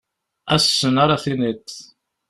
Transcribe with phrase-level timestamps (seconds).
[0.55, 1.67] Ass-n ara tiniḍ.